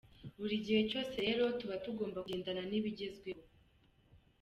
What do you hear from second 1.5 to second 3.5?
tuba tugomba kugendana n’ibigezweho.